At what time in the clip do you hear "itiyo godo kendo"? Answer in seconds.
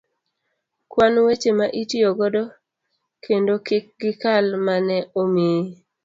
1.81-3.53